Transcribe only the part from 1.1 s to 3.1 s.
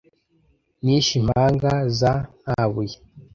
impanga za ntabuye,